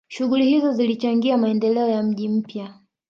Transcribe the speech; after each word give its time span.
shughuli 0.07 0.45
hizo 0.45 0.73
zilichangia 0.73 1.37
maendeleo 1.37 1.87
ya 1.89 2.03
mji 2.03 2.29
mpya 2.29 2.73